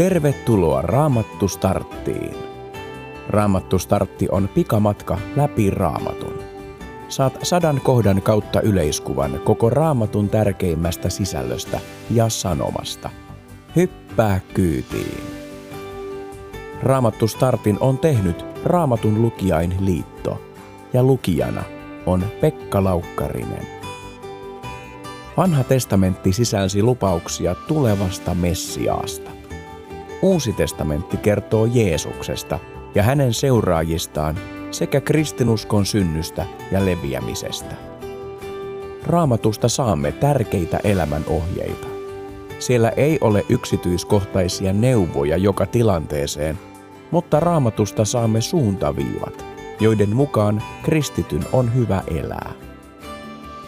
Tervetuloa 0.00 0.82
Raamattu 0.82 1.48
Starttiin. 1.48 2.34
Raamattu 3.28 3.78
Startti 3.78 4.28
on 4.30 4.48
pikamatka 4.48 5.18
läpi 5.36 5.70
Raamatun. 5.70 6.38
Saat 7.08 7.38
sadan 7.42 7.80
kohdan 7.80 8.22
kautta 8.22 8.60
yleiskuvan 8.60 9.40
koko 9.44 9.70
Raamatun 9.70 10.28
tärkeimmästä 10.28 11.08
sisällöstä 11.08 11.80
ja 12.10 12.28
sanomasta. 12.28 13.10
Hyppää 13.76 14.40
kyytiin. 14.54 15.22
Raamattu 16.82 17.28
Startin 17.28 17.76
on 17.80 17.98
tehnyt 17.98 18.44
Raamatun 18.64 19.22
lukijain 19.22 19.76
liitto 19.80 20.40
ja 20.92 21.02
lukijana 21.02 21.62
on 22.06 22.24
Pekka 22.40 22.84
Laukkarinen. 22.84 23.66
Vanha 25.36 25.64
testamentti 25.64 26.32
sisälsi 26.32 26.82
lupauksia 26.82 27.54
tulevasta 27.54 28.34
Messiaasta. 28.34 29.39
Uusi 30.22 30.52
testamentti 30.52 31.16
kertoo 31.16 31.66
Jeesuksesta 31.66 32.58
ja 32.94 33.02
hänen 33.02 33.34
seuraajistaan 33.34 34.38
sekä 34.70 35.00
kristinuskon 35.00 35.86
synnystä 35.86 36.46
ja 36.72 36.86
leviämisestä. 36.86 37.74
Raamatusta 39.06 39.68
saamme 39.68 40.12
tärkeitä 40.12 40.80
elämän 40.84 41.24
ohjeita. 41.26 41.86
Siellä 42.58 42.88
ei 42.88 43.18
ole 43.20 43.46
yksityiskohtaisia 43.48 44.72
neuvoja 44.72 45.36
joka 45.36 45.66
tilanteeseen, 45.66 46.58
mutta 47.10 47.40
raamatusta 47.40 48.04
saamme 48.04 48.40
suuntaviivat, 48.40 49.44
joiden 49.80 50.16
mukaan 50.16 50.62
kristityn 50.82 51.44
on 51.52 51.74
hyvä 51.74 52.02
elää. 52.18 52.52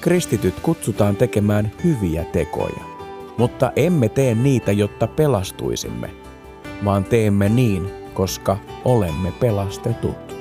Kristityt 0.00 0.60
kutsutaan 0.60 1.16
tekemään 1.16 1.72
hyviä 1.84 2.24
tekoja, 2.24 2.82
mutta 3.38 3.72
emme 3.76 4.08
tee 4.08 4.34
niitä, 4.34 4.72
jotta 4.72 5.06
pelastuisimme– 5.06 6.10
vaan 6.84 7.04
teemme 7.04 7.48
niin, 7.48 7.90
koska 8.14 8.58
olemme 8.84 9.32
pelastetut. 9.32 10.32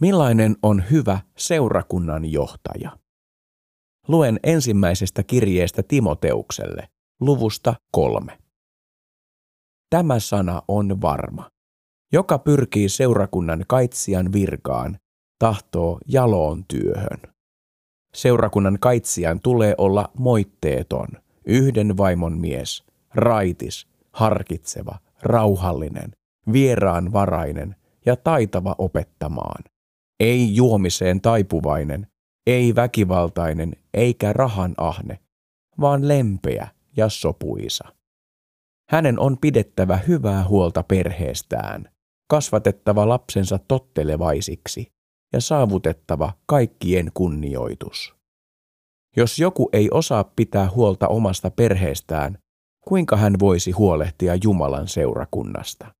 Millainen 0.00 0.56
on 0.62 0.82
hyvä 0.90 1.18
seurakunnan 1.38 2.32
johtaja? 2.32 2.98
Luen 4.08 4.40
ensimmäisestä 4.42 5.22
kirjeestä 5.22 5.82
Timoteukselle, 5.82 6.88
luvusta 7.20 7.74
kolme. 7.92 8.38
Tämä 9.90 10.20
sana 10.20 10.62
on 10.68 11.00
varma. 11.00 11.50
Joka 12.12 12.38
pyrkii 12.38 12.88
seurakunnan 12.88 13.64
kaitsijan 13.68 14.32
virkaan, 14.32 14.98
tahtoo 15.38 15.98
jaloon 16.06 16.64
työhön. 16.68 17.20
Seurakunnan 18.14 18.78
kaitsijan 18.80 19.40
tulee 19.40 19.74
olla 19.78 20.10
moitteeton, 20.18 21.08
yhden 21.44 21.96
vaimon 21.96 22.38
mies, 22.38 22.84
raitis, 23.14 23.86
harkitseva, 24.12 24.98
rauhallinen, 25.22 26.12
vieraan 26.52 27.12
varainen 27.12 27.76
ja 28.06 28.16
taitava 28.16 28.74
opettamaan. 28.78 29.64
Ei 30.20 30.56
juomiseen 30.56 31.20
taipuvainen, 31.20 32.06
ei 32.46 32.74
väkivaltainen 32.74 33.72
eikä 33.94 34.32
rahan 34.32 34.74
ahne, 34.76 35.18
vaan 35.80 36.08
lempeä, 36.08 36.68
ja 36.98 37.08
sopuisa. 37.08 37.84
Hänen 38.90 39.20
on 39.20 39.38
pidettävä 39.38 39.96
hyvää 39.96 40.44
huolta 40.44 40.82
perheestään, 40.82 41.84
kasvatettava 42.30 43.08
lapsensa 43.08 43.58
tottelevaisiksi 43.68 44.86
ja 45.32 45.40
saavutettava 45.40 46.32
kaikkien 46.46 47.10
kunnioitus. 47.14 48.14
Jos 49.16 49.38
joku 49.38 49.68
ei 49.72 49.88
osaa 49.90 50.24
pitää 50.24 50.70
huolta 50.70 51.08
omasta 51.08 51.50
perheestään, 51.50 52.38
kuinka 52.88 53.16
hän 53.16 53.34
voisi 53.38 53.70
huolehtia 53.70 54.34
Jumalan 54.44 54.88
seurakunnasta? 54.88 55.94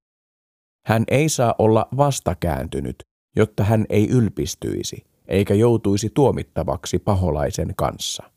Hän 0.87 1.05
ei 1.09 1.29
saa 1.29 1.55
olla 1.59 1.89
vastakääntynyt, 1.97 2.97
jotta 3.37 3.65
hän 3.65 3.87
ei 3.89 4.09
ylpistyisi 4.09 5.05
eikä 5.29 5.55
joutuisi 5.55 6.11
tuomittavaksi 6.15 6.99
paholaisen 6.99 7.75
kanssa. 7.77 8.31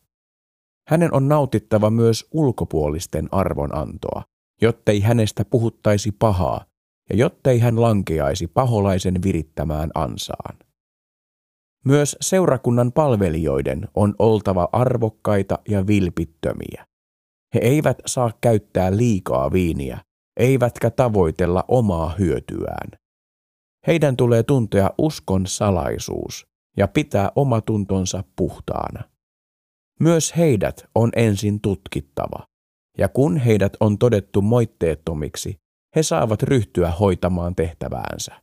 Hänen 0.91 1.13
on 1.13 1.28
nautittava 1.28 1.90
myös 1.90 2.28
ulkopuolisten 2.31 3.29
arvonantoa, 3.31 4.24
jottei 4.62 5.00
hänestä 5.00 5.46
puhuttaisi 5.46 6.12
pahaa 6.12 6.66
ja 7.09 7.16
jottei 7.16 7.59
hän 7.59 7.81
lankeaisi 7.81 8.47
paholaisen 8.47 9.24
virittämään 9.24 9.90
ansaan. 9.96 10.57
Myös 11.85 12.18
seurakunnan 12.22 12.91
palvelijoiden 12.91 13.88
on 13.96 14.16
oltava 14.19 14.69
arvokkaita 14.72 15.59
ja 15.69 15.88
vilpittömiä. 15.88 16.85
He 17.53 17.59
eivät 17.59 17.97
saa 18.06 18.31
käyttää 18.41 18.97
liikaa 18.97 19.52
viiniä, 19.52 20.00
eivätkä 20.38 20.90
tavoitella 20.90 21.66
omaa 21.68 22.16
hyötyään. 22.19 22.91
Heidän 23.88 24.18
tulee 24.18 24.44
tuntea 24.44 24.90
uskon 24.97 25.47
salaisuus 25.47 26.47
ja 26.78 26.88
pitää 26.88 27.31
omatuntonsa 27.35 28.23
puhtaana. 28.35 29.10
Myös 30.01 30.38
heidät 30.38 30.85
on 30.95 31.09
ensin 31.16 31.62
tutkittava, 31.62 32.45
ja 32.97 33.09
kun 33.09 33.38
heidät 33.38 33.73
on 33.79 33.97
todettu 33.97 34.41
moitteettomiksi, 34.41 35.56
he 35.95 36.03
saavat 36.03 36.44
ryhtyä 36.44 36.91
hoitamaan 36.91 37.56
tehtäväänsä. 37.56 38.41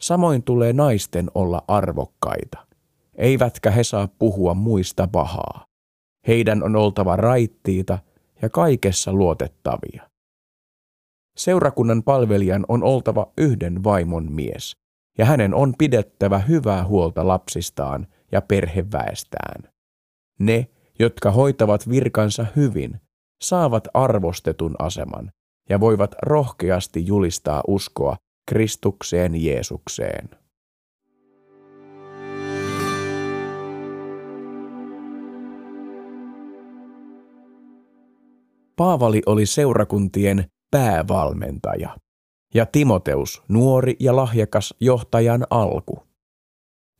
Samoin 0.00 0.42
tulee 0.42 0.72
naisten 0.72 1.30
olla 1.34 1.62
arvokkaita, 1.68 2.66
eivätkä 3.14 3.70
he 3.70 3.84
saa 3.84 4.08
puhua 4.18 4.54
muista 4.54 5.08
pahaa. 5.12 5.64
Heidän 6.26 6.62
on 6.62 6.76
oltava 6.76 7.16
raittiita 7.16 7.98
ja 8.42 8.48
kaikessa 8.48 9.12
luotettavia. 9.12 10.10
Seurakunnan 11.36 12.02
palvelijan 12.02 12.64
on 12.68 12.82
oltava 12.82 13.32
yhden 13.38 13.84
vaimon 13.84 14.32
mies, 14.32 14.72
ja 15.18 15.24
hänen 15.24 15.54
on 15.54 15.74
pidettävä 15.78 16.38
hyvää 16.38 16.84
huolta 16.84 17.26
lapsistaan 17.26 18.06
ja 18.32 18.40
perheväestään. 18.42 19.79
Ne, 20.40 20.66
jotka 20.98 21.30
hoitavat 21.30 21.88
virkansa 21.88 22.46
hyvin, 22.56 23.00
saavat 23.42 23.88
arvostetun 23.94 24.74
aseman 24.78 25.30
ja 25.68 25.80
voivat 25.80 26.14
rohkeasti 26.22 27.06
julistaa 27.06 27.62
uskoa 27.68 28.16
Kristukseen 28.50 29.44
Jeesukseen. 29.44 30.28
Paavali 38.76 39.22
oli 39.26 39.46
seurakuntien 39.46 40.44
päävalmentaja 40.70 41.96
ja 42.54 42.66
Timoteus 42.66 43.42
nuori 43.48 43.96
ja 44.00 44.16
lahjakas 44.16 44.74
johtajan 44.80 45.46
alku. 45.50 46.02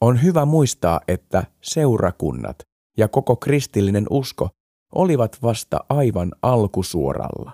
On 0.01 0.23
hyvä 0.23 0.45
muistaa, 0.45 1.01
että 1.09 1.45
seurakunnat 1.63 2.70
ja 2.97 3.09
koko 3.09 3.37
kristillinen 3.37 4.07
usko 4.11 4.49
olivat 4.95 5.43
vasta 5.43 5.79
aivan 5.89 6.33
alkusuoralla. 6.43 7.53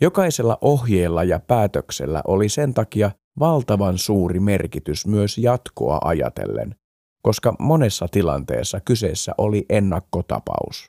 Jokaisella 0.00 0.58
ohjeella 0.60 1.24
ja 1.24 1.40
päätöksellä 1.40 2.22
oli 2.26 2.48
sen 2.48 2.74
takia 2.74 3.10
valtavan 3.38 3.98
suuri 3.98 4.40
merkitys 4.40 5.06
myös 5.06 5.38
jatkoa 5.38 5.98
ajatellen, 6.04 6.74
koska 7.22 7.56
monessa 7.58 8.06
tilanteessa 8.10 8.80
kyseessä 8.80 9.32
oli 9.38 9.66
ennakkotapaus. 9.68 10.86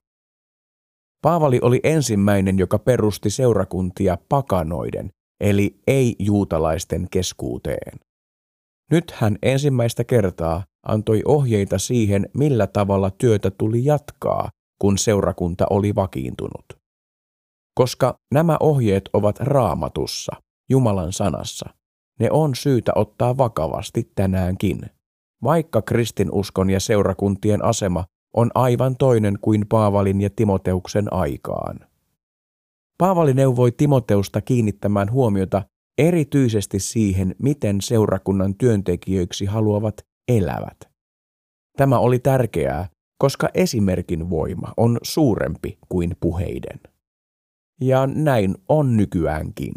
Paavali 1.21 1.59
oli 1.61 1.79
ensimmäinen, 1.83 2.59
joka 2.59 2.79
perusti 2.79 3.29
seurakuntia 3.29 4.17
pakanoiden, 4.29 5.09
eli 5.39 5.79
ei-juutalaisten 5.87 7.07
keskuuteen. 7.11 7.99
Nyt 8.91 9.11
hän 9.11 9.37
ensimmäistä 9.43 10.03
kertaa 10.03 10.63
antoi 10.83 11.21
ohjeita 11.25 11.77
siihen, 11.77 12.29
millä 12.33 12.67
tavalla 12.67 13.11
työtä 13.11 13.51
tuli 13.51 13.85
jatkaa, 13.85 14.49
kun 14.81 14.97
seurakunta 14.97 15.65
oli 15.69 15.95
vakiintunut. 15.95 16.65
Koska 17.75 18.15
nämä 18.33 18.57
ohjeet 18.59 19.09
ovat 19.13 19.39
raamatussa, 19.39 20.31
Jumalan 20.69 21.13
sanassa, 21.13 21.69
ne 22.19 22.31
on 22.31 22.55
syytä 22.55 22.91
ottaa 22.95 23.37
vakavasti 23.37 24.11
tänäänkin, 24.15 24.81
vaikka 25.43 25.81
kristinuskon 25.81 26.69
ja 26.69 26.79
seurakuntien 26.79 27.65
asema 27.65 28.05
on 28.33 28.51
aivan 28.55 28.95
toinen 28.97 29.37
kuin 29.41 29.65
Paavalin 29.69 30.21
ja 30.21 30.29
Timoteuksen 30.35 31.13
aikaan. 31.13 31.79
Paavali 32.97 33.33
neuvoi 33.33 33.71
Timoteusta 33.71 34.41
kiinnittämään 34.41 35.11
huomiota 35.11 35.63
erityisesti 35.97 36.79
siihen, 36.79 37.35
miten 37.39 37.81
seurakunnan 37.81 38.55
työntekijöiksi 38.55 39.45
haluavat 39.45 39.95
elävät. 40.27 40.77
Tämä 41.77 41.99
oli 41.99 42.19
tärkeää, 42.19 42.89
koska 43.17 43.49
esimerkin 43.53 44.29
voima 44.29 44.73
on 44.77 44.97
suurempi 45.03 45.77
kuin 45.89 46.15
puheiden. 46.19 46.79
Ja 47.81 48.07
näin 48.07 48.55
on 48.69 48.97
nykyäänkin. 48.97 49.73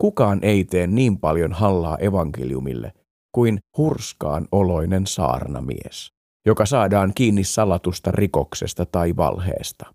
Kukaan 0.00 0.38
ei 0.42 0.64
tee 0.64 0.86
niin 0.86 1.18
paljon 1.18 1.52
hallaa 1.52 1.98
evankeliumille 1.98 2.92
kuin 3.32 3.58
hurskaan 3.78 4.48
oloinen 4.52 5.06
saarnamies, 5.06 6.12
joka 6.46 6.66
saadaan 6.66 7.12
kiinni 7.14 7.44
salatusta 7.44 8.10
rikoksesta 8.10 8.86
tai 8.86 9.16
valheesta. 9.16 9.94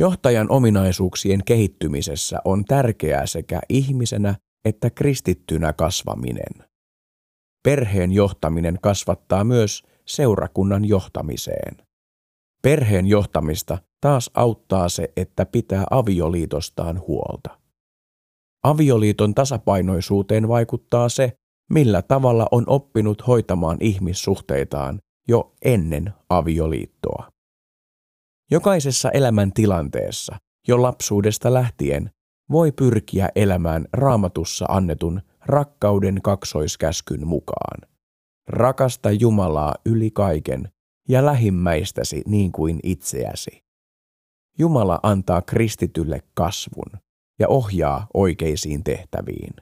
Johtajan 0.00 0.50
ominaisuuksien 0.50 1.40
kehittymisessä 1.44 2.38
on 2.44 2.64
tärkeää 2.64 3.26
sekä 3.26 3.60
ihmisenä 3.68 4.34
että 4.64 4.90
kristittynä 4.90 5.72
kasvaminen. 5.72 6.66
Perheen 7.64 8.12
johtaminen 8.12 8.78
kasvattaa 8.82 9.44
myös 9.44 9.82
seurakunnan 10.06 10.84
johtamiseen. 10.84 11.76
Perheen 12.62 13.06
johtamista 13.06 13.78
taas 14.00 14.30
auttaa 14.34 14.88
se, 14.88 15.12
että 15.16 15.46
pitää 15.46 15.84
avioliitostaan 15.90 17.00
huolta. 17.06 17.58
Avioliiton 18.64 19.34
tasapainoisuuteen 19.34 20.48
vaikuttaa 20.48 21.08
se, 21.08 21.32
millä 21.70 22.02
tavalla 22.02 22.46
on 22.50 22.64
oppinut 22.66 23.26
hoitamaan 23.26 23.76
ihmissuhteitaan 23.80 25.00
jo 25.28 25.54
ennen 25.64 26.12
avioliittoa. 26.28 27.39
Jokaisessa 28.50 29.10
elämän 29.10 29.52
tilanteessa, 29.52 30.36
jo 30.68 30.82
lapsuudesta 30.82 31.54
lähtien, 31.54 32.10
voi 32.50 32.72
pyrkiä 32.72 33.28
elämään 33.34 33.84
raamatussa 33.92 34.64
annetun 34.68 35.22
rakkauden 35.46 36.22
kaksoiskäskyn 36.22 37.26
mukaan. 37.26 37.88
Rakasta 38.48 39.10
Jumalaa 39.10 39.74
yli 39.86 40.10
kaiken 40.10 40.68
ja 41.08 41.26
lähimmäistäsi 41.26 42.22
niin 42.26 42.52
kuin 42.52 42.80
itseäsi. 42.82 43.62
Jumala 44.58 45.00
antaa 45.02 45.42
kristitylle 45.42 46.20
kasvun 46.34 47.00
ja 47.38 47.48
ohjaa 47.48 48.06
oikeisiin 48.14 48.84
tehtäviin. 48.84 49.54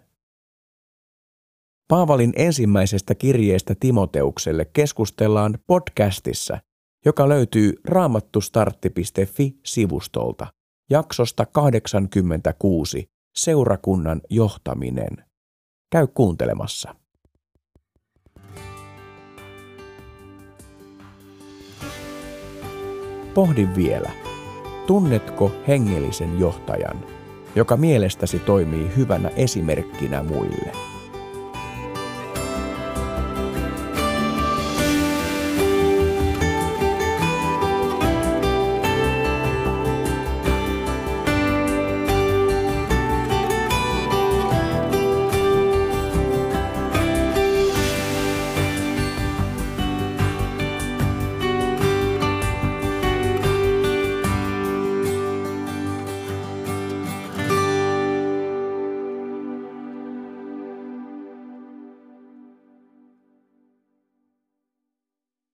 Paavalin 1.89 2.33
ensimmäisestä 2.37 3.15
kirjeestä 3.15 3.75
Timoteukselle 3.81 4.65
keskustellaan 4.65 5.59
podcastissa, 5.67 6.59
joka 7.05 7.29
löytyy 7.29 7.73
raamattustartti.fi-sivustolta 7.85 10.47
jaksosta 10.91 11.47
86 11.47 13.11
Seurakunnan 13.37 14.21
johtaminen. 14.31 15.25
Käy 15.93 16.07
kuuntelemassa. 16.07 16.95
Pohdi 23.35 23.69
vielä, 23.77 24.11
tunnetko 24.87 25.53
hengellisen 25.69 26.39
johtajan, 26.39 27.05
joka 27.55 27.77
mielestäsi 27.77 28.39
toimii 28.39 28.97
hyvänä 28.97 29.29
esimerkkinä 29.29 30.23
muille? 30.23 30.98